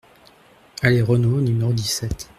[0.81, 2.27] Allée Renault au numéro dix-sept